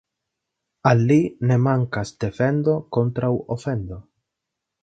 [0.91, 1.17] Al li
[1.51, 4.01] ne mankas defendo kontraŭ ofendo.